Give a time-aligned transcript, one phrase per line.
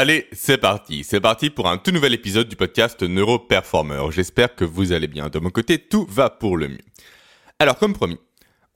[0.00, 1.02] Allez, c'est parti.
[1.02, 4.12] C'est parti pour un tout nouvel épisode du podcast Neuroperformer.
[4.12, 5.28] J'espère que vous allez bien.
[5.28, 6.84] De mon côté, tout va pour le mieux.
[7.58, 8.20] Alors, comme promis,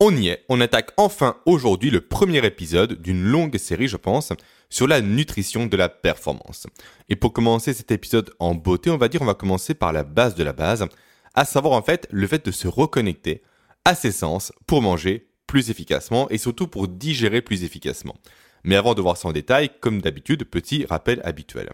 [0.00, 0.44] on y est.
[0.48, 4.32] On attaque enfin aujourd'hui le premier épisode d'une longue série, je pense,
[4.68, 6.66] sur la nutrition de la performance.
[7.08, 10.02] Et pour commencer cet épisode en beauté, on va dire, on va commencer par la
[10.02, 10.88] base de la base,
[11.36, 13.42] à savoir en fait le fait de se reconnecter
[13.84, 18.16] à ses sens pour manger plus efficacement et surtout pour digérer plus efficacement.
[18.64, 21.70] Mais avant de voir ça en détail, comme d'habitude, petit rappel habituel.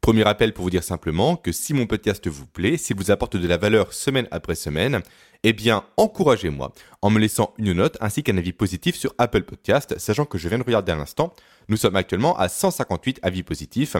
[0.00, 3.36] Premier rappel pour vous dire simplement que si mon podcast vous plaît, s'il vous apporte
[3.36, 5.02] de la valeur semaine après semaine,
[5.42, 6.72] eh bien, encouragez-moi
[7.02, 10.48] en me laissant une note ainsi qu'un avis positif sur Apple Podcast, sachant que je
[10.48, 11.32] viens de regarder à l'instant,
[11.68, 13.96] nous sommes actuellement à 158 avis positifs,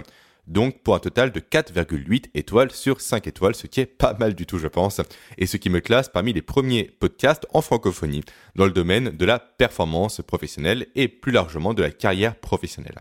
[0.48, 4.34] donc pour un total de 4,8 étoiles sur 5 étoiles, ce qui est pas mal
[4.34, 5.00] du tout je pense,
[5.36, 8.24] et ce qui me classe parmi les premiers podcasts en francophonie
[8.56, 12.98] dans le domaine de la performance professionnelle et plus largement de la carrière professionnelle.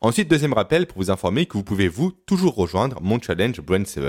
[0.00, 3.84] Ensuite, deuxième rappel pour vous informer que vous pouvez vous toujours rejoindre mon challenge Brain
[3.84, 4.04] 7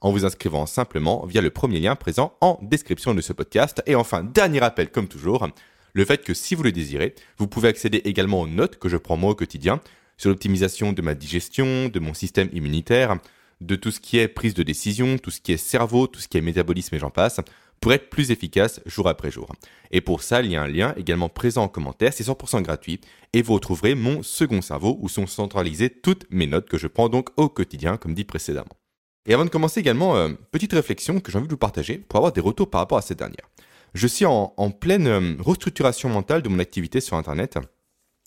[0.00, 3.82] en vous inscrivant simplement via le premier lien présent en description de ce podcast.
[3.86, 5.46] Et enfin, dernier rappel comme toujours,
[5.92, 8.96] le fait que si vous le désirez, vous pouvez accéder également aux notes que je
[8.96, 9.80] prends moi au quotidien
[10.20, 13.16] sur l'optimisation de ma digestion, de mon système immunitaire,
[13.62, 16.28] de tout ce qui est prise de décision, tout ce qui est cerveau, tout ce
[16.28, 17.40] qui est métabolisme et j'en passe,
[17.80, 19.50] pour être plus efficace jour après jour.
[19.90, 23.00] Et pour ça, il y a un lien également présent en commentaire, c'est 100% gratuit,
[23.32, 27.08] et vous retrouverez mon second cerveau où sont centralisées toutes mes notes que je prends
[27.08, 28.76] donc au quotidien, comme dit précédemment.
[29.24, 32.18] Et avant de commencer également, euh, petite réflexion que j'ai envie de vous partager pour
[32.18, 33.48] avoir des retours par rapport à cette dernière.
[33.94, 37.58] Je suis en, pleine euh, restructuration mentale de mon activité sur Internet,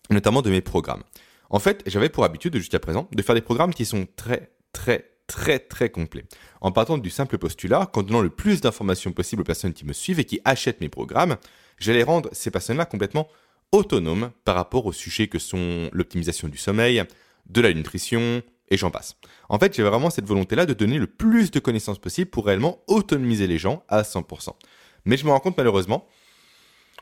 [0.10, 1.04] notamment de mes programmes.
[1.54, 5.12] En fait, j'avais pour habitude jusqu'à présent de faire des programmes qui sont très, très,
[5.28, 6.26] très, très complets.
[6.62, 9.94] En partant du simple postulat qu'en donnant le plus d'informations possible aux personnes qui me
[9.94, 11.38] suivent et qui achètent mes programmes,
[11.78, 13.28] j'allais rendre ces personnes-là complètement
[13.72, 17.04] autonomes par rapport aux sujets que sont l'optimisation du sommeil,
[17.46, 19.16] de la nutrition, et j'en passe.
[19.48, 22.80] En fait, j'ai vraiment cette volonté-là de donner le plus de connaissances possible pour réellement
[22.88, 24.56] autonomiser les gens à 100%.
[25.06, 26.08] Mais je me rends compte malheureusement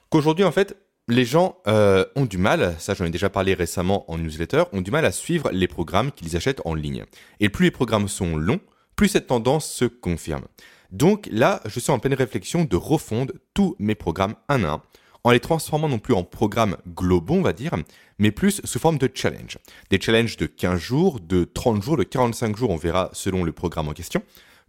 [0.09, 0.75] qu'aujourd'hui, en fait,
[1.11, 4.81] les gens euh, ont du mal, ça j'en ai déjà parlé récemment en newsletter, ont
[4.81, 7.03] du mal à suivre les programmes qu'ils achètent en ligne.
[7.39, 8.61] Et plus les programmes sont longs,
[8.95, 10.45] plus cette tendance se confirme.
[10.91, 14.81] Donc là, je suis en pleine réflexion de refondre tous mes programmes un à un,
[15.23, 17.75] en les transformant non plus en programmes globaux, on va dire,
[18.17, 19.57] mais plus sous forme de challenge.
[19.89, 23.51] Des challenges de 15 jours, de 30 jours, de 45 jours, on verra selon le
[23.51, 24.23] programme en question,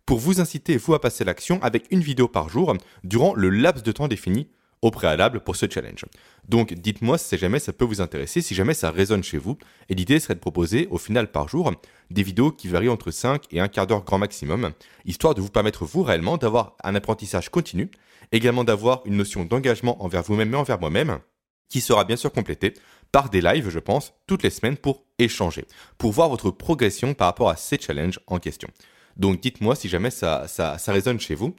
[0.06, 3.84] pour vous inciter, vous, à passer l'action avec une vidéo par jour durant le laps
[3.84, 4.48] de temps défini
[4.82, 6.04] au préalable pour ce challenge.
[6.48, 9.56] Donc dites-moi si jamais ça peut vous intéresser, si jamais ça résonne chez vous.
[9.88, 11.72] Et l'idée serait de proposer au final par jour
[12.10, 14.72] des vidéos qui varient entre 5 et un quart d'heure grand maximum,
[15.06, 17.91] histoire de vous permettre vous réellement d'avoir un apprentissage continu,
[18.32, 21.20] également d'avoir une notion d'engagement envers vous-même et envers moi-même,
[21.69, 22.75] qui sera bien sûr complétée
[23.12, 25.64] par des lives, je pense, toutes les semaines pour échanger,
[25.97, 28.69] pour voir votre progression par rapport à ces challenges en question.
[29.16, 31.54] Donc dites-moi si jamais ça, ça, ça résonne chez vous.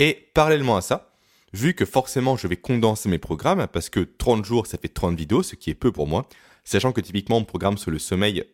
[0.00, 1.13] Et parallèlement à ça,
[1.54, 5.16] vu que forcément je vais condenser mes programmes, parce que 30 jours ça fait 30
[5.16, 6.26] vidéos, ce qui est peu pour moi,
[6.64, 8.44] sachant que typiquement mon programme sur le sommeil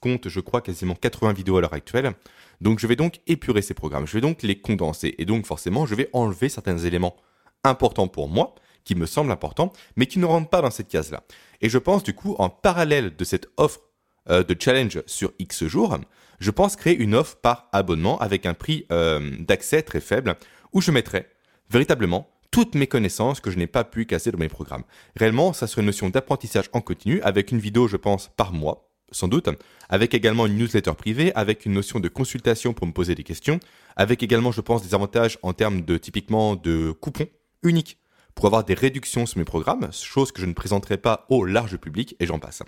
[0.00, 2.12] compte je crois quasiment 80 vidéos à l'heure actuelle,
[2.60, 5.86] donc je vais donc épurer ces programmes, je vais donc les condenser, et donc forcément
[5.86, 7.16] je vais enlever certains éléments
[7.64, 8.54] importants pour moi,
[8.84, 11.24] qui me semblent importants, mais qui ne rentrent pas dans cette case-là.
[11.60, 13.80] Et je pense du coup en parallèle de cette offre
[14.28, 15.98] euh, de challenge sur X jours,
[16.38, 20.36] je pense créer une offre par abonnement avec un prix euh, d'accès très faible,
[20.72, 21.26] où je mettrai
[21.70, 24.84] véritablement toutes mes connaissances que je n'ai pas pu casser dans mes programmes.
[25.16, 28.88] Réellement, ça serait une notion d'apprentissage en continu avec une vidéo, je pense, par mois,
[29.10, 29.48] sans doute,
[29.88, 33.60] avec également une newsletter privée, avec une notion de consultation pour me poser des questions,
[33.96, 37.28] avec également, je pense, des avantages en termes de typiquement de coupons
[37.62, 37.98] uniques
[38.34, 41.76] pour avoir des réductions sur mes programmes, chose que je ne présenterai pas au large
[41.78, 42.62] public et j'en passe.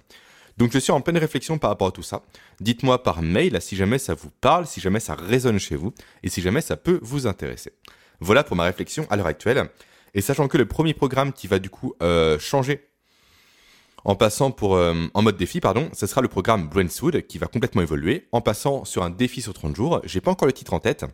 [0.56, 2.22] Donc je suis en pleine réflexion par rapport à tout ça.
[2.60, 5.94] Dites-moi par mail si jamais ça vous parle, si jamais ça résonne chez vous
[6.24, 7.72] et si jamais ça peut vous intéresser.
[8.20, 9.70] Voilà pour ma réflexion à l'heure actuelle.
[10.14, 12.88] Et sachant que le premier programme qui va du coup euh, changer
[14.04, 17.82] en passant pour euh, mode défi, pardon, ce sera le programme Brainswood qui va complètement
[17.82, 20.00] évoluer en passant sur un défi sur 30 jours.
[20.04, 21.04] J'ai pas encore le titre en tête,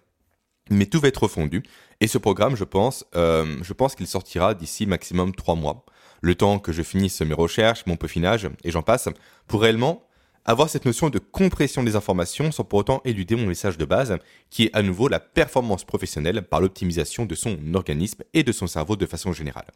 [0.71, 1.62] mais tout va être refondu.
[2.01, 5.85] Et ce programme, je pense, euh, je pense qu'il sortira d'ici maximum 3 mois.
[6.21, 9.09] Le temps que je finisse mes recherches, mon peaufinage et j'en passe,
[9.47, 10.07] pour réellement
[10.44, 14.17] avoir cette notion de compression des informations sans pour autant éluder mon message de base,
[14.50, 18.67] qui est à nouveau la performance professionnelle par l'optimisation de son organisme et de son
[18.67, 19.67] cerveau de façon générale.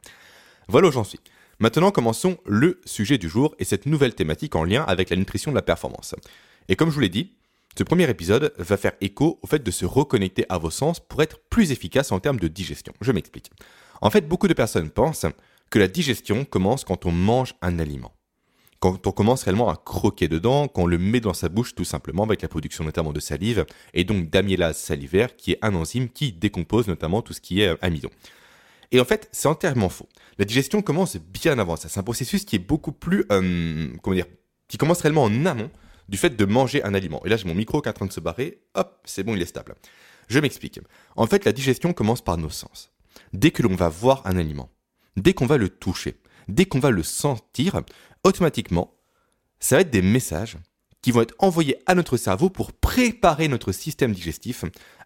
[0.69, 1.20] Voilà où j'en suis.
[1.59, 5.50] Maintenant, commençons le sujet du jour et cette nouvelle thématique en lien avec la nutrition
[5.50, 6.15] de la performance.
[6.69, 7.32] Et comme je vous l'ai dit,
[7.76, 11.23] ce premier épisode va faire écho au fait de se reconnecter à vos sens pour
[11.23, 12.93] être plus efficace en termes de digestion.
[13.00, 13.50] Je m'explique.
[14.00, 15.26] En fait, beaucoup de personnes pensent
[15.71, 18.12] que la digestion commence quand on mange un aliment
[18.81, 21.85] quand on commence réellement à croquer dedans, quand on le met dans sa bouche tout
[21.85, 26.09] simplement avec la production notamment de salive et donc d'amylase salivaire qui est un enzyme
[26.09, 28.11] qui décompose notamment tout ce qui est euh, amidon.
[28.91, 30.09] Et en fait, c'est entièrement faux.
[30.39, 31.89] La digestion commence bien avant ça.
[31.89, 34.27] C'est un processus qui est beaucoup plus, euh, comment dire,
[34.67, 35.71] qui commence réellement en amont
[36.09, 37.21] du fait de manger un aliment.
[37.27, 38.63] Et là, j'ai mon micro qui est en train de se barrer.
[38.75, 39.75] Hop, c'est bon, il est stable.
[40.29, 40.81] Je m'explique.
[41.17, 42.93] En fait, la digestion commence par nos sens.
[43.33, 44.71] Dès que l'on va voir un aliment,
[45.17, 47.83] dès qu'on va le toucher, dès qu'on va le sentir,
[48.29, 48.95] automatiquement,
[49.59, 50.59] ça va être des messages
[51.03, 54.65] qui vont être envoyés à notre cerveau pour préparer notre système digestif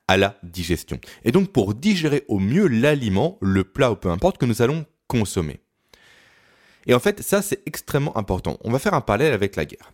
[0.08, 0.98] à la digestion.
[1.24, 4.84] Et donc pour digérer au mieux l'aliment, le plat ou peu importe que nous allons
[5.06, 5.60] consommer.
[6.86, 8.58] Et en fait, ça c'est extrêmement important.
[8.62, 9.92] On va faire un parallèle avec la guerre.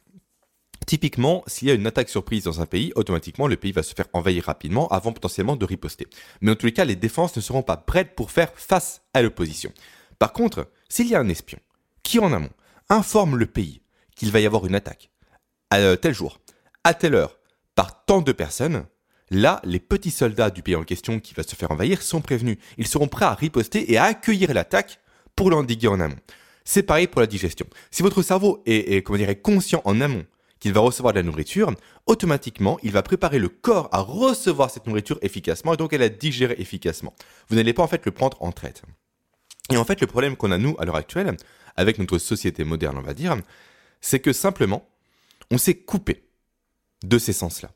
[0.86, 3.94] Typiquement, s'il y a une attaque surprise dans un pays, automatiquement le pays va se
[3.94, 6.06] faire envahir rapidement avant potentiellement de riposter.
[6.40, 9.20] Mais en tous les cas, les défenses ne seront pas prêtes pour faire face à
[9.20, 9.70] l'opposition.
[10.18, 11.58] Par contre, s'il y a un espion
[12.02, 12.48] qui en amont
[12.90, 13.82] informe le pays
[14.16, 15.10] qu'il va y avoir une attaque
[15.70, 16.40] à euh, tel jour,
[16.84, 17.38] à telle heure,
[17.74, 18.86] par tant de personnes,
[19.30, 22.58] là, les petits soldats du pays en question qui va se faire envahir sont prévenus.
[22.78, 25.00] Ils seront prêts à riposter et à accueillir l'attaque
[25.36, 26.16] pour l'endiguer en amont.
[26.64, 27.66] C'est pareil pour la digestion.
[27.90, 30.26] Si votre cerveau est, comment dire, conscient en amont
[30.60, 31.72] qu'il va recevoir de la nourriture,
[32.06, 36.08] automatiquement, il va préparer le corps à recevoir cette nourriture efficacement et donc à la
[36.08, 37.14] digérer efficacement.
[37.48, 38.82] Vous n'allez pas en fait le prendre en traite.
[39.70, 41.36] Et en fait, le problème qu'on a nous à l'heure actuelle,
[41.76, 43.36] avec notre société moderne, on va dire,
[44.00, 44.88] c'est que simplement,
[45.50, 46.24] on s'est coupé
[47.04, 47.70] de ces sens-là.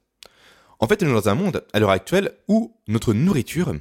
[0.80, 3.74] En fait, on est dans un monde, à l'heure actuelle, où notre nourriture,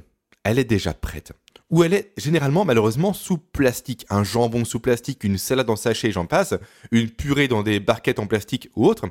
[0.44, 1.32] elle est déjà prête.
[1.70, 4.06] Où elle est généralement, malheureusement, sous plastique.
[4.10, 6.54] Un jambon sous plastique, une salade en sachet, j'en passe,
[6.90, 9.08] une purée dans des barquettes en plastique ou autre.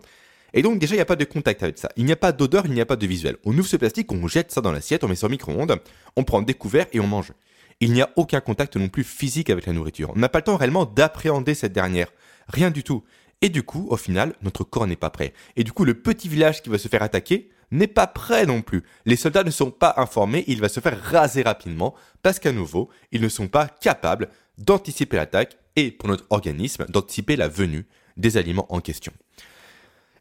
[0.54, 1.90] Et donc, déjà, il n'y a pas de contact avec ça.
[1.98, 3.38] Il n'y a pas d'odeur, il n'y a pas de visuel.
[3.46, 5.78] On ouvre ce plastique, on jette ça dans l'assiette, on met au micro-ondes,
[6.16, 7.34] on prend des couverts et on mange
[7.82, 10.12] il n'y a aucun contact non plus physique avec la nourriture.
[10.16, 12.14] On n'a pas le temps réellement d'appréhender cette dernière.
[12.48, 13.04] Rien du tout.
[13.42, 15.34] Et du coup, au final, notre corps n'est pas prêt.
[15.56, 18.62] Et du coup, le petit village qui va se faire attaquer n'est pas prêt non
[18.62, 18.84] plus.
[19.06, 22.90] Les soldats ne sont pas informés, il va se faire raser rapidement parce qu'à nouveau,
[23.12, 24.30] ils ne sont pas capables
[24.60, 29.14] d'anticiper l'attaque et pour notre organisme, d'anticiper la venue des aliments en question.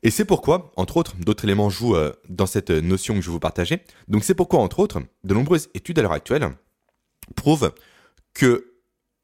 [0.03, 3.33] Et c'est pourquoi, entre autres, d'autres éléments jouent euh, dans cette notion que je vais
[3.33, 3.83] vous partager.
[4.09, 6.49] Donc c'est pourquoi, entre autres, de nombreuses études à l'heure actuelle
[7.37, 7.73] prouve
[8.35, 8.75] que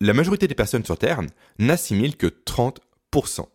[0.01, 1.21] la majorité des personnes sur Terre
[1.59, 3.47] n'assimilent que 30%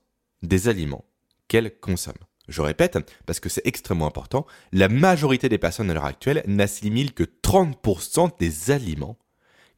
[0.41, 1.05] des aliments
[1.47, 2.15] qu'elles consomment.
[2.47, 7.13] Je répète, parce que c'est extrêmement important, la majorité des personnes à l'heure actuelle n'assimilent
[7.13, 9.17] que 30% des aliments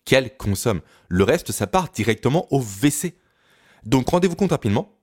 [0.06, 0.82] qu'elles consomment.
[1.10, 3.16] Le reste, ça part directement au WC.
[3.86, 4.98] Donc rendez-vous compte rapidement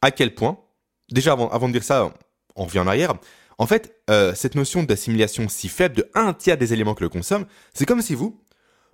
[0.00, 0.58] à quel point,
[1.10, 2.12] déjà avant, de dire ça,
[2.56, 3.14] on revient en arrière,
[3.58, 7.08] en fait, euh, cette notion d'assimilation si faible de un tiers des éléments que le
[7.08, 8.41] consomme, c'est comme si vous,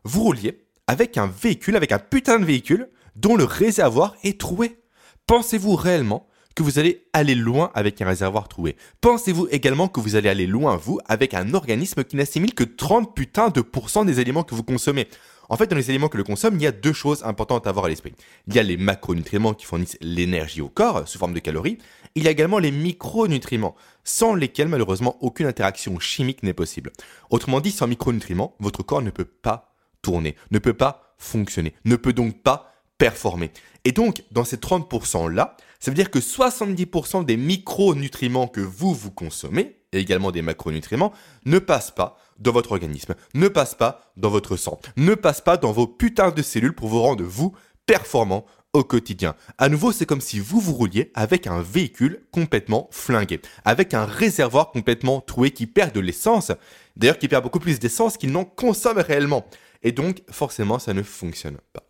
[0.08, 4.78] vous rouliez avec un véhicule, avec un putain de véhicule dont le réservoir est troué.
[5.26, 8.75] Pensez-vous réellement que vous allez aller loin avec un réservoir troué?
[9.02, 13.14] Pensez-vous également que vous allez aller loin, vous, avec un organisme qui n'assimile que 30
[13.14, 15.08] putains de pourcents des aliments que vous consommez?
[15.50, 17.70] En fait, dans les aliments que le consomme, il y a deux choses importantes à
[17.70, 18.14] avoir à l'esprit.
[18.46, 21.78] Il y a les macronutriments qui fournissent l'énergie au corps sous forme de calories.
[22.14, 23.75] Il y a également les micronutriments,
[24.05, 26.93] sans lesquels malheureusement aucune interaction chimique n'est possible.
[27.31, 29.68] Autrement dit, sans micronutriments, votre corps ne peut pas
[30.02, 33.50] tourner, ne peut pas fonctionner, ne peut donc pas performer.
[33.84, 39.10] Et donc, dans ces 30%-là, ça veut dire que 70% des micronutriments que vous, vous
[39.10, 41.12] consommez, et également des macronutriments,
[41.46, 45.56] ne passent pas dans votre organisme, ne passent pas dans votre sang, ne passent pas
[45.56, 47.55] dans vos putains de cellules pour vous rendre, vous,
[47.86, 49.34] performant au quotidien.
[49.56, 54.05] À nouveau, c'est comme si vous vous rouliez avec un véhicule complètement flingué, avec un
[54.05, 56.52] réservoir complètement troué qui perd de l'essence,
[56.96, 59.46] d'ailleurs qui perd beaucoup plus d'essence qu'il n'en consomme réellement.
[59.82, 61.85] Et donc, forcément, ça ne fonctionne pas.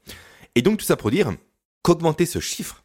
[0.54, 1.32] Et donc, tout ça pour dire
[1.82, 2.84] qu'augmenter ce chiffre,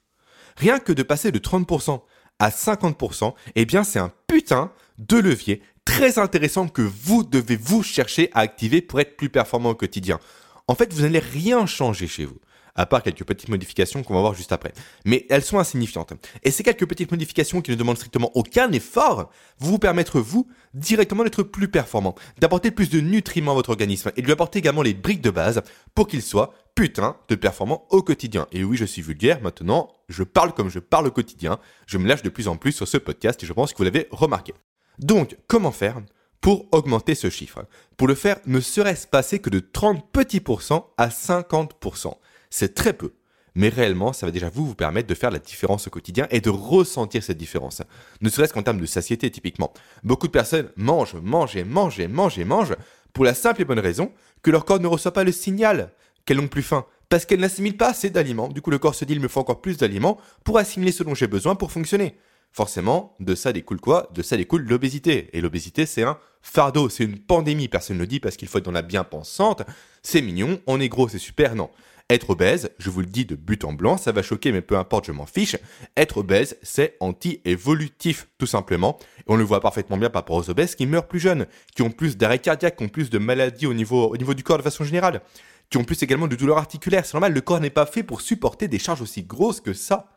[0.58, 2.02] rien que de passer de 30%
[2.40, 7.84] à 50%, eh bien, c'est un putain de levier très intéressant que vous devez vous
[7.84, 10.20] chercher à activer pour être plus performant au quotidien.
[10.68, 12.40] En fait, vous n'allez rien changer chez vous
[12.76, 14.74] à part quelques petites modifications qu'on va voir juste après.
[15.06, 16.14] Mais elles sont insignifiantes.
[16.44, 20.48] Et ces quelques petites modifications qui ne demandent strictement aucun effort vont vous permettre, vous,
[20.74, 24.60] directement d'être plus performant, d'apporter plus de nutriments à votre organisme et de lui apporter
[24.60, 25.62] également les briques de base
[25.96, 28.48] pour qu'il soit putain de performant au quotidien.
[28.52, 32.08] Et oui, je suis vulgaire, maintenant, je parle comme je parle au quotidien, je me
[32.08, 34.54] lâche de plus en plus sur ce podcast et je pense que vous l'avez remarqué.
[35.00, 36.02] Donc, comment faire
[36.42, 37.66] pour augmenter ce chiffre?
[37.98, 42.14] Pour le faire, ne serait-ce passer que de 30 petits pourcents à 50%
[42.54, 43.14] c'est très peu.
[43.56, 46.40] Mais réellement, ça va déjà vous vous permettre de faire la différence au quotidien et
[46.40, 47.82] de ressentir cette différence.
[48.22, 49.74] Ne serait-ce qu'en termes de satiété, typiquement.
[50.04, 52.76] Beaucoup de personnes mangent, mangent et mangent et mangent et mangent
[53.12, 54.12] pour la simple et bonne raison
[54.44, 55.92] que leur corps ne reçoit pas le signal
[56.26, 56.86] qu'elles n'ont plus faim.
[57.10, 58.50] Parce qu'elle n'assimile pas assez d'aliments.
[58.50, 61.04] Du coup, le corps se dit, il me faut encore plus d'aliments pour assimiler ce
[61.04, 62.18] dont j'ai besoin pour fonctionner.
[62.52, 64.10] Forcément, de ça découle quoi?
[64.14, 65.30] De ça découle l'obésité.
[65.34, 67.68] Et l'obésité, c'est un fardeau, c'est une pandémie.
[67.68, 69.64] Personne ne le dit parce qu'il faut être dans la bien-pensante.
[70.04, 71.56] C'est mignon, on est gros, c'est super.
[71.56, 71.72] Non.
[72.10, 74.78] Être obèse, je vous le dis de but en blanc, ça va choquer, mais peu
[74.78, 75.56] importe, je m'en fiche.
[75.96, 79.00] Être obèse, c'est anti-évolutif, tout simplement.
[79.20, 81.82] Et on le voit parfaitement bien par rapport aux obèses qui meurent plus jeunes, qui
[81.82, 84.58] ont plus d'arrêt cardiaque, qui ont plus de maladies au niveau, au niveau du corps
[84.58, 85.22] de façon générale,
[85.70, 87.06] qui ont plus également de douleurs articulaires.
[87.06, 90.10] C'est normal, le corps n'est pas fait pour supporter des charges aussi grosses que ça.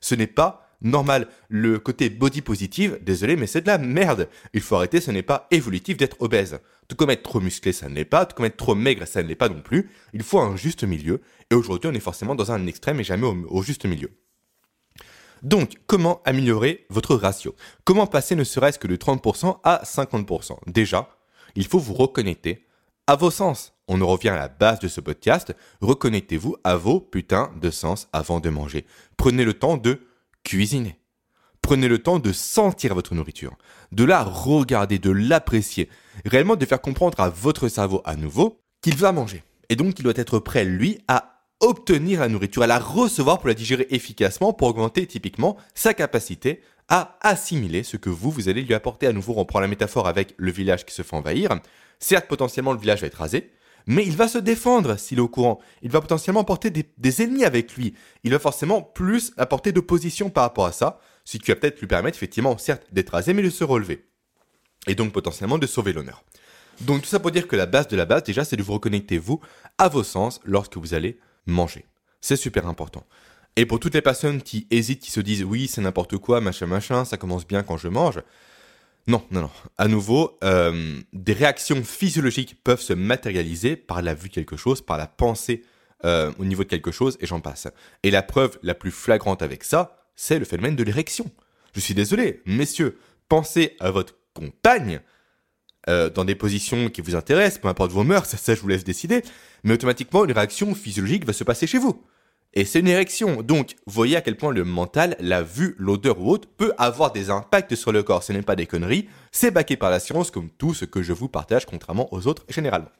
[0.00, 1.28] Ce n'est pas normal.
[1.48, 4.28] Le côté body positive, désolé, mais c'est de la merde.
[4.54, 6.60] Il faut arrêter, ce n'est pas évolutif d'être obèse.
[6.88, 8.26] Tout comme être trop musclé, ça ne l'est pas.
[8.26, 9.90] Tout comme être trop maigre, ça ne l'est pas non plus.
[10.12, 11.20] Il faut un juste milieu.
[11.50, 14.10] Et aujourd'hui, on est forcément dans un extrême et jamais au, juste milieu.
[15.42, 17.54] Donc, comment améliorer votre ratio?
[17.84, 21.08] Comment passer ne serait-ce que de 30% à 50% Déjà,
[21.54, 22.66] il faut vous reconnecter
[23.06, 23.72] à vos sens.
[23.88, 25.54] On en revient à la base de ce podcast.
[25.80, 28.84] Reconnectez-vous à vos putains de sens avant de manger.
[29.16, 30.00] Prenez le temps de
[30.44, 30.96] cuisiner.
[31.62, 33.56] Prenez le temps de sentir votre nourriture,
[33.92, 35.88] de la regarder, de l'apprécier,
[36.24, 39.44] réellement de faire comprendre à votre cerveau à nouveau qu'il va manger.
[39.68, 43.48] Et donc il doit être prêt, lui, à obtenir la nourriture, à la recevoir pour
[43.48, 48.62] la digérer efficacement, pour augmenter typiquement sa capacité à assimiler ce que vous, vous allez
[48.62, 49.34] lui apporter à nouveau.
[49.36, 51.50] On prend la métaphore avec le village qui se fait envahir.
[52.00, 53.50] Certes, potentiellement, le village va être rasé,
[53.86, 55.60] mais il va se défendre s'il est au courant.
[55.82, 57.94] Il va potentiellement porter des, ennemis avec lui.
[58.24, 61.86] Il va forcément plus apporter d'opposition par rapport à ça, ce qui va peut-être lui
[61.86, 64.06] permettre effectivement, certes, d'être rasé, mais de se relever.
[64.86, 66.24] Et donc potentiellement de sauver l'honneur.
[66.80, 68.72] Donc tout ça pour dire que la base de la base, déjà, c'est de vous
[68.72, 69.40] reconnecter, vous,
[69.76, 71.84] à vos sens lorsque vous allez manger.
[72.20, 73.04] C'est super important.
[73.56, 76.66] Et pour toutes les personnes qui hésitent, qui se disent oui, c'est n'importe quoi, machin,
[76.66, 78.20] machin, ça commence bien quand je mange,
[79.06, 79.50] non, non, non.
[79.78, 84.82] À nouveau, euh, des réactions physiologiques peuvent se matérialiser par la vue de quelque chose,
[84.82, 85.62] par la pensée
[86.04, 87.68] euh, au niveau de quelque chose, et j'en passe.
[88.02, 91.30] Et la preuve la plus flagrante avec ça, c'est le phénomène de l'érection.
[91.74, 95.00] Je suis désolé, messieurs, pensez à votre compagne
[95.88, 98.84] euh, dans des positions qui vous intéressent, peu importe vos mœurs, ça je vous laisse
[98.84, 99.22] décider,
[99.64, 102.04] mais automatiquement une réaction physiologique va se passer chez vous.
[102.52, 103.42] Et c'est une érection.
[103.42, 107.30] Donc, voyez à quel point le mental, la vue, l'odeur ou autre peut avoir des
[107.30, 108.24] impacts sur le corps.
[108.24, 111.12] Ce n'est pas des conneries, c'est baqué par la science comme tout ce que je
[111.12, 112.90] vous partage contrairement aux autres généralement.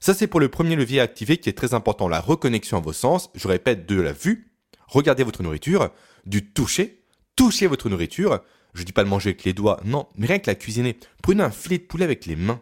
[0.00, 2.80] Ça, c'est pour le premier levier à activer qui est très important, la reconnexion à
[2.80, 3.30] vos sens.
[3.36, 4.52] Je répète, de la vue,
[4.88, 5.90] regardez votre nourriture,
[6.26, 7.04] du toucher,
[7.36, 8.40] touchez votre nourriture.
[8.74, 10.96] Je dis pas de manger avec les doigts, non, mais rien que la cuisiner.
[11.22, 12.60] Prenez un filet de poulet avec les mains.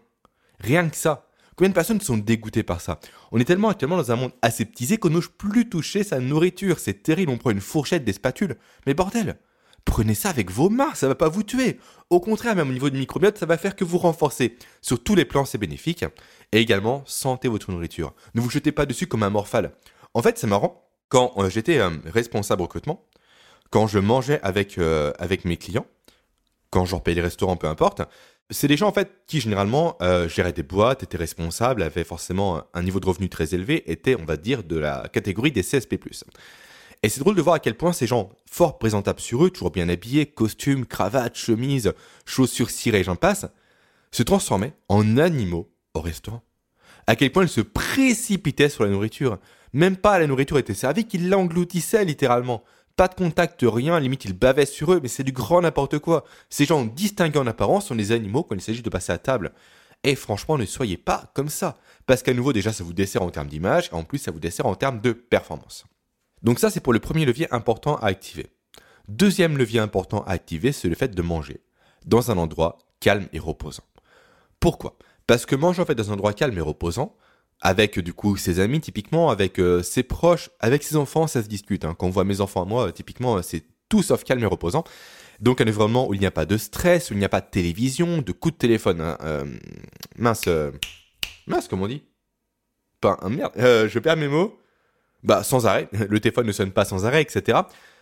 [0.58, 1.29] Rien que ça.
[1.61, 2.99] Combien de personnes sont dégoûtées par ça?
[3.33, 6.79] On est tellement actuellement dans un monde aseptisé qu'on n'ose plus toucher sa nourriture.
[6.79, 8.57] C'est terrible, on prend une fourchette, des spatules.
[8.87, 9.38] Mais bordel,
[9.85, 11.79] prenez ça avec vos mains, ça va pas vous tuer.
[12.09, 14.57] Au contraire, même au niveau du microbiote, ça va faire que vous renforcer.
[14.81, 16.02] Sur tous les plans, c'est bénéfique.
[16.50, 18.14] Et également, sentez votre nourriture.
[18.35, 19.73] Ne vous jetez pas dessus comme un morphale.
[20.14, 20.88] En fait, c'est marrant.
[21.11, 23.05] Quand euh, j'étais euh, responsable recrutement,
[23.69, 25.85] quand je mangeais avec, euh, avec mes clients,
[26.71, 28.00] quand je repayais les restaurants, peu importe,
[28.50, 32.62] c'est des gens en fait qui généralement euh, géraient des boîtes, étaient responsables, avaient forcément
[32.75, 35.99] un niveau de revenu très élevé, étaient on va dire de la catégorie des CSP+.
[37.02, 39.71] Et c'est drôle de voir à quel point ces gens, fort présentables sur eux, toujours
[39.71, 41.92] bien habillés, costumes, cravates, chemises,
[42.26, 43.47] chaussures cirées, j'en passe,
[44.11, 46.42] se transformaient en animaux au restaurant.
[47.07, 49.38] À quel point ils se précipitaient sur la nourriture.
[49.73, 52.62] Même pas la nourriture était servie, qu'ils l'engloutissaient littéralement.
[52.97, 56.25] Pas de contact, rien, limite ils bavaient sur eux, mais c'est du grand n'importe quoi.
[56.50, 59.52] Ces gens distingués en apparence sont des animaux quand il s'agit de passer à table.
[60.02, 61.78] Et franchement, ne soyez pas comme ça.
[62.06, 64.40] Parce qu'à nouveau, déjà, ça vous dessert en termes d'image, et en plus, ça vous
[64.40, 65.85] dessert en termes de performance.
[66.42, 68.47] Donc ça, c'est pour le premier levier important à activer.
[69.09, 71.61] Deuxième levier important à activer, c'est le fait de manger
[72.06, 73.82] dans un endroit calme et reposant.
[74.59, 74.97] Pourquoi?
[75.26, 77.16] Parce que manger en fait dans un endroit calme et reposant,
[77.61, 81.49] avec du coup ses amis typiquement, avec euh, ses proches, avec ses enfants, ça se
[81.49, 81.85] discute.
[81.85, 81.95] Hein.
[81.99, 84.47] Quand on voit mes enfants à moi, euh, typiquement, euh, c'est tout sauf calme et
[84.47, 84.85] reposant.
[85.40, 87.40] Donc un environnement où il n'y a pas de stress, où il n'y a pas
[87.40, 89.00] de télévision, de coups de téléphone.
[89.00, 89.17] Hein.
[90.19, 90.49] mince,
[91.47, 92.02] mince, comment on dit?
[93.00, 94.59] Pas un merde, je perds mes mots.
[95.23, 97.59] Bah sans arrêt, le téléphone ne sonne pas sans arrêt, etc.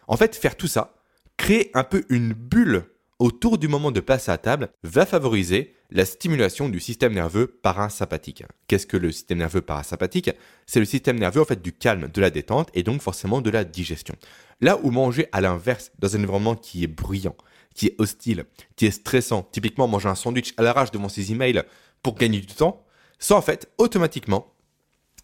[0.09, 0.95] En fait, faire tout ça,
[1.37, 2.87] créer un peu une bulle
[3.19, 8.45] autour du moment de passer à table va favoriser la stimulation du système nerveux parasympathique.
[8.67, 10.31] Qu'est-ce que le système nerveux parasympathique?
[10.67, 13.51] C'est le système nerveux en fait du calme, de la détente et donc forcément de
[13.51, 14.15] la digestion.
[14.61, 17.37] Là où manger à l'inverse dans un environnement qui est bruyant,
[17.75, 18.45] qui est hostile,
[18.77, 21.63] qui est stressant, typiquement manger un sandwich à l'arrache devant ses emails
[22.03, 22.85] pour gagner du temps,
[23.19, 24.53] ça en fait automatiquement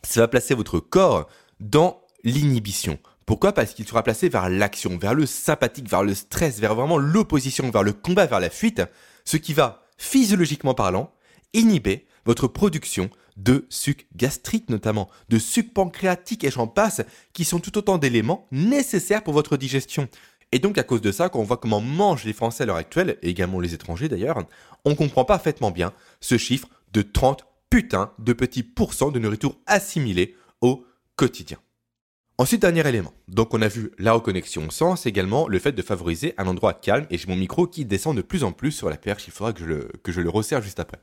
[0.02, 1.28] ça va placer votre corps
[1.60, 3.52] dans l'inhibition, pourquoi?
[3.52, 7.70] Parce qu'il sera placé vers l'action, vers le sympathique, vers le stress, vers vraiment l'opposition,
[7.70, 8.82] vers le combat, vers la fuite,
[9.24, 11.12] ce qui va, physiologiquement parlant,
[11.54, 17.02] inhiber votre production de sucre gastrique notamment, de sucre pancréatique et j'en passe,
[17.32, 20.08] qui sont tout autant d'éléments nécessaires pour votre digestion.
[20.52, 22.76] Et donc à cause de ça, quand on voit comment mangent les Français à l'heure
[22.76, 24.46] actuelle, et également les étrangers d'ailleurs,
[24.84, 30.36] on comprend parfaitement bien ce chiffre de 30 putains de petits pourcents de nourriture assimilée
[30.60, 31.58] au quotidien.
[32.36, 33.12] Ensuite, dernier élément.
[33.28, 36.74] Donc, on a vu la reconnexion au sens, également le fait de favoriser un endroit
[36.74, 39.32] calme, et j'ai mon micro qui descend de plus en plus sur la perche, il
[39.32, 40.98] faudra que je le, que resserre juste après.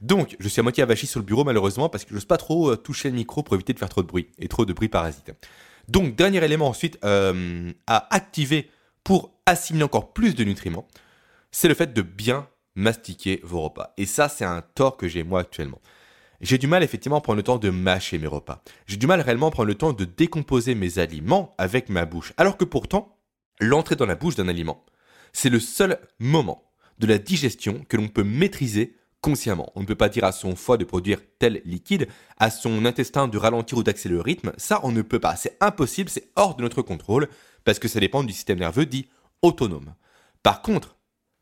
[0.00, 2.38] Donc, je suis à moitié avachi sur le bureau malheureusement parce que je n'ose pas
[2.38, 4.72] trop euh, toucher le micro pour éviter de faire trop de bruit et trop de
[4.72, 5.32] bruit parasite.
[5.86, 8.68] Donc, dernier élément ensuite euh, à activer
[9.04, 10.88] pour assimiler encore plus de nutriments,
[11.52, 13.94] c'est le fait de bien mastiquer vos repas.
[13.96, 15.80] Et ça, c'est un tort que j'ai moi actuellement.
[16.40, 18.62] J'ai du mal effectivement à prendre le temps de mâcher mes repas.
[18.86, 22.32] J'ai du mal réellement à prendre le temps de décomposer mes aliments avec ma bouche.
[22.36, 23.18] Alors que pourtant,
[23.60, 24.84] l'entrée dans la bouche d'un aliment,
[25.32, 29.72] c'est le seul moment de la digestion que l'on peut maîtriser consciemment.
[29.74, 33.26] On ne peut pas dire à son foie de produire tel liquide, à son intestin
[33.26, 34.52] de ralentir ou d'accélérer le rythme.
[34.58, 35.34] Ça, on ne peut pas.
[35.34, 37.28] C'est impossible, c'est hors de notre contrôle,
[37.64, 39.08] parce que ça dépend du système nerveux dit
[39.40, 39.94] autonome.
[40.42, 40.96] Par contre,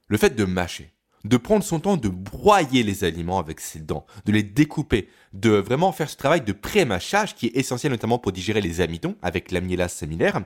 [0.06, 0.92] le fait de mâcher,
[1.24, 5.50] de prendre son temps de broyer les aliments avec ses dents, de les découper, de
[5.50, 9.50] vraiment faire ce travail de pré-mâchage qui est essentiel notamment pour digérer les amidons avec
[9.50, 10.40] l'amylase similaire,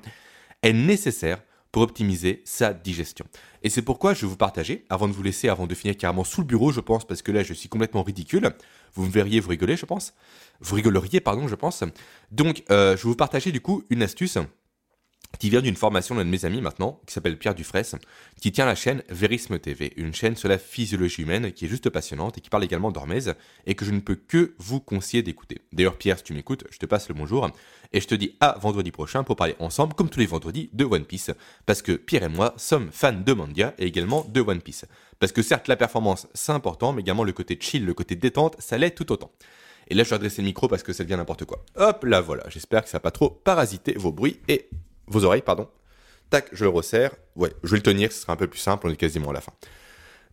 [0.63, 1.43] est nécessaire
[1.73, 3.27] pour optimiser sa digestion.
[3.63, 6.25] Et c'est pourquoi je vais vous partager, avant de vous laisser, avant de finir carrément
[6.25, 8.51] sous le bureau, je pense, parce que là je suis complètement ridicule,
[8.95, 10.15] vous me verriez, vous rigolez, je pense,
[10.61, 11.85] vous rigoleriez, pardon, je pense.
[12.31, 14.39] Donc euh, je vais vous partager du coup une astuce
[15.39, 17.99] qui vient d'une formation d'un de mes amis maintenant, qui s'appelle Pierre Dufresne,
[18.41, 21.91] qui tient la chaîne Verisme TV, une chaîne sur la physiologie humaine qui est juste
[21.91, 23.35] passionnante et qui parle également d'hormèse
[23.67, 25.63] et que je ne peux que vous conseiller d'écouter.
[25.73, 27.51] D'ailleurs, Pierre, si tu m'écoutes, je te passe le bonjour
[27.93, 30.85] et je te dis à vendredi prochain pour parler ensemble, comme tous les vendredis, de
[30.85, 31.31] One Piece.
[31.67, 34.87] Parce que Pierre et moi sommes fans de manga et également de One Piece.
[35.19, 38.57] Parce que certes, la performance, c'est important, mais également le côté chill, le côté détente,
[38.59, 39.31] ça l'est tout autant.
[39.89, 41.65] Et là, je vais adresser le micro parce que ça devient n'importe quoi.
[41.77, 42.45] Hop là, voilà.
[42.49, 44.69] J'espère que ça n'a pas trop parasité vos bruits et
[45.09, 45.69] vos oreilles, pardon.
[46.31, 47.15] Tac, je le resserre.
[47.37, 49.35] Ouais, je vais le tenir, ce sera un peu plus simple, on est quasiment à
[49.35, 49.53] la fin.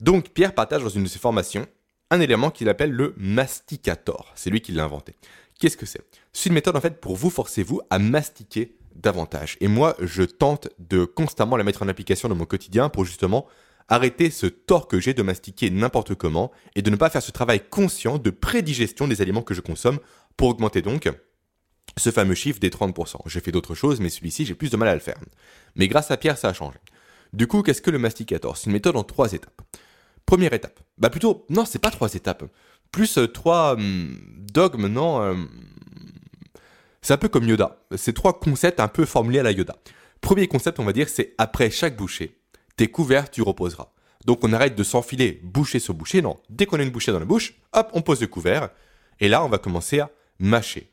[0.02, 1.68] Donc, Pierre partage dans une de ses formations
[2.10, 4.32] un élément qu'il appelle le masticator.
[4.36, 5.16] C'est lui qui l'a inventé.
[5.60, 6.02] Qu'est-ce que c'est?
[6.32, 9.58] C'est une méthode en fait pour vous, forcez-vous à mastiquer davantage.
[9.62, 13.48] Et moi, je tente de constamment la mettre en application dans mon quotidien pour justement
[13.90, 17.32] arrêter ce tort que j'ai de mastiquer n'importe comment et de ne pas faire ce
[17.32, 20.00] travail conscient de prédigestion des aliments que je consomme
[20.38, 21.10] pour augmenter donc
[21.98, 23.18] ce fameux chiffre des 30%.
[23.26, 25.18] J'ai fait d'autres choses, mais celui-ci, j'ai plus de mal à le faire.
[25.76, 26.80] Mais grâce à Pierre, ça a changé.
[27.34, 28.58] Du coup, qu'est-ce que le masticator?
[28.58, 29.62] C'est une méthode en trois étapes.
[30.26, 30.80] Première étape.
[30.98, 32.46] Bah plutôt, non, c'est pas trois étapes.
[32.92, 35.22] Plus euh, trois hum, dogmes, non.
[35.22, 35.36] Euh,
[37.02, 37.80] c'est un peu comme Yoda.
[37.98, 39.76] C'est trois concepts un peu formulés à la Yoda.
[40.22, 42.40] Premier concept, on va dire, c'est après chaque bouchée,
[42.78, 43.92] t'es couvert, tu reposeras.
[44.26, 46.40] Donc on arrête de s'enfiler bouchée sur bouchée, non.
[46.50, 48.70] Dès qu'on a une bouchée dans la bouche, hop, on pose le couvert.
[49.20, 50.93] Et là, on va commencer à mâcher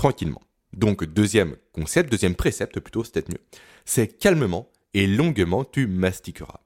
[0.00, 0.40] tranquillement.
[0.72, 3.44] Donc deuxième concept, deuxième précepte plutôt, c'est peut-être mieux.
[3.84, 6.60] C'est calmement et longuement tu mastiqueras.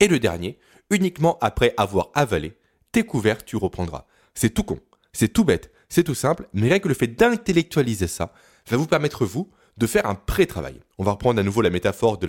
[0.00, 0.58] Et le dernier,
[0.90, 2.56] uniquement après avoir avalé,
[2.90, 4.06] tes couverts tu reprendras.
[4.34, 4.80] C'est tout con,
[5.12, 8.32] c'est tout bête, c'est tout simple, mais rien que le fait d'intellectualiser ça
[8.66, 10.80] va vous permettre vous de faire un pré-travail.
[10.98, 12.26] On va reprendre à nouveau la métaphore du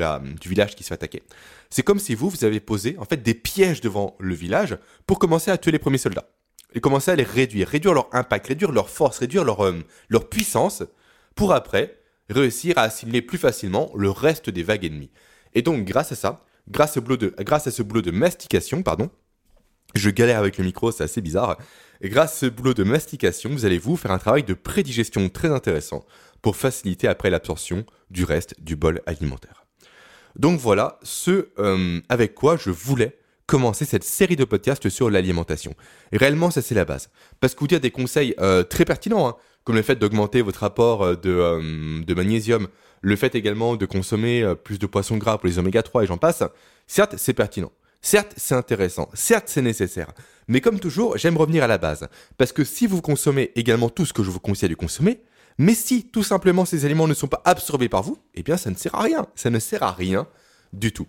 [0.48, 1.24] village qui se fait attaquer.
[1.72, 5.18] C'est comme si vous, vous avez posé en fait des pièges devant le village pour
[5.18, 6.30] commencer à tuer les premiers soldats
[6.74, 9.80] et commencer à les réduire, réduire leur impact, réduire leur force, réduire leur, euh,
[10.10, 10.84] leur puissance,
[11.36, 11.98] pour après
[12.30, 15.12] réussir à assimiler plus facilement le reste des vagues ennemies.
[15.54, 19.10] Et donc, grâce à ça, grâce, au de, grâce à ce boulot de mastication, pardon,
[19.96, 21.58] je galère avec le micro, c'est assez bizarre.
[22.02, 25.50] Grâce à ce boulot de mastication, vous allez vous faire un travail de prédigestion très
[25.50, 26.06] intéressant
[26.42, 29.66] pour faciliter après l'absorption du reste du bol alimentaire.
[30.38, 33.18] Donc voilà ce euh, avec quoi je voulais
[33.52, 35.76] commencer cette série de podcasts sur l'alimentation.
[36.14, 37.10] Réellement, ça c'est la base.
[37.42, 39.36] Parce que vous dire des conseils euh, très pertinents, hein,
[39.66, 42.70] comme le fait d'augmenter votre apport euh, de, euh, de, magnésium,
[43.02, 46.18] le fait également de consommer plus de poissons gras pour les oméga 3 et j'en
[46.18, 46.44] passe,
[46.88, 47.74] certes c'est pertinent.
[48.02, 50.14] Certes, c'est intéressant, certes, c'est nécessaire.
[50.48, 52.08] Mais comme toujours, j'aime revenir à la base.
[52.38, 55.20] Parce que si vous consommez également tout ce que je vous conseille de consommer,
[55.58, 58.70] mais si tout simplement ces aliments ne sont pas absorbés par vous, eh bien ça
[58.70, 59.28] ne sert à rien.
[59.36, 60.26] Ça ne sert à rien
[60.74, 61.06] du tout.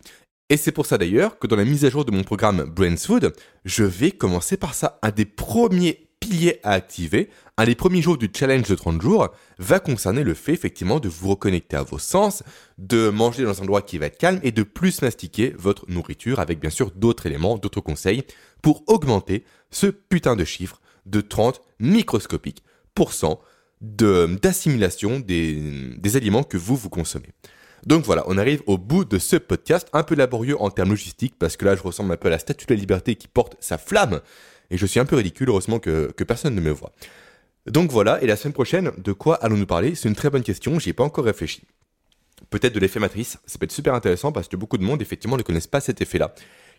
[0.53, 2.99] Et c'est pour ça d'ailleurs que dans la mise à jour de mon programme Brains
[2.99, 3.33] Food,
[3.65, 4.99] je vais commencer par ça.
[5.01, 9.31] Un des premiers piliers à activer, un des premiers jours du challenge de 30 jours,
[9.59, 12.43] va concerner le fait effectivement de vous reconnecter à vos sens,
[12.77, 16.38] de manger dans un endroit qui va être calme et de plus mastiquer votre nourriture
[16.38, 18.23] avec bien sûr d'autres éléments, d'autres conseils
[18.61, 22.62] pour augmenter ce putain de chiffre de 30 microscopiques
[23.81, 27.31] d'assimilation des, des aliments que vous vous consommez.
[27.87, 31.35] Donc voilà, on arrive au bout de ce podcast, un peu laborieux en termes logistiques,
[31.38, 33.57] parce que là je ressemble un peu à la statue de la liberté qui porte
[33.61, 34.21] sa flamme,
[34.71, 36.92] et je suis un peu ridicule, heureusement que, personne ne me voit.
[37.66, 39.95] Donc voilà, et la semaine prochaine, de quoi allons-nous parler?
[39.95, 41.62] C'est une très bonne question, j'y ai pas encore réfléchi.
[42.51, 45.37] Peut-être de l'effet matrice, ça peut être super intéressant parce que beaucoup de monde effectivement
[45.37, 46.35] ne connaissent pas cet effet-là,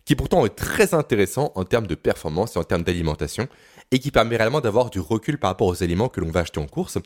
[0.06, 3.48] qui pourtant est très intéressant en termes de performance et en termes d'alimentation,
[3.90, 6.60] et qui permet réellement d'avoir du recul par rapport aux aliments que l'on va acheter
[6.60, 6.98] en course.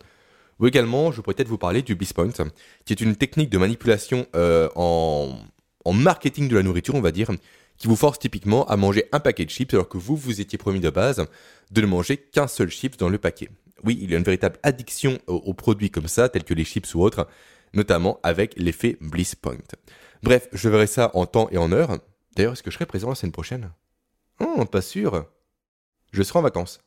[0.61, 2.33] Ou également, je pourrais peut-être vous parler du Point,
[2.85, 5.39] qui est une technique de manipulation euh, en,
[5.85, 7.31] en marketing de la nourriture, on va dire,
[7.79, 10.59] qui vous force typiquement à manger un paquet de chips alors que vous vous étiez
[10.59, 11.25] promis de base
[11.71, 13.49] de ne manger qu'un seul chips dans le paquet.
[13.85, 16.93] Oui, il y a une véritable addiction aux, produits comme ça, tels que les chips
[16.95, 17.29] ou autres,
[17.75, 19.59] notamment avec l'effet Bliss Point.
[20.23, 21.99] Bref, je verrai ça en temps et en heure.
[22.35, 23.71] D'ailleurs, est-ce que je serai présent la semaine prochaine?
[24.41, 25.27] Oh, pas sûr.
[26.13, 26.81] Je serai en vacances.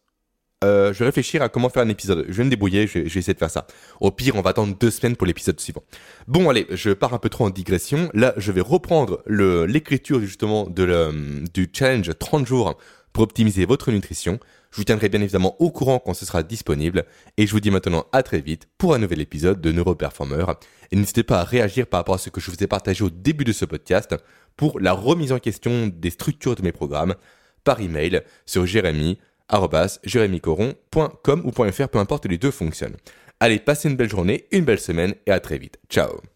[0.64, 2.26] Euh, je vais réfléchir à comment faire un épisode.
[2.30, 3.66] Je vais me débrouiller, je vais, essayer de faire ça.
[4.00, 5.84] Au pire, on va attendre deux semaines pour l'épisode suivant.
[6.28, 8.12] Bon, allez, je pars un peu trop en digression.
[8.14, 12.78] Là, je vais reprendre l'écriture justement du challenge 30 jours
[13.12, 14.40] pour optimiser votre nutrition.
[14.70, 17.06] Je vous tiendrai bien évidemment au courant quand ce sera disponible.
[17.38, 20.46] Et je vous dis maintenant à très vite pour un nouvel épisode de Neuroperformer.
[20.92, 23.10] Et n'hésitez pas à réagir par rapport à ce que je vous ai partagé au
[23.10, 24.16] début de ce podcast
[24.56, 27.16] pour la remise en question des structures de mes programmes
[27.64, 29.18] par email sur jérémy
[30.04, 32.98] jérémycoron.com ou .fr, peu importe, les deux fonctionnent.
[33.40, 35.80] Allez, passez une belle journée, une belle semaine et à très vite.
[35.90, 36.31] Ciao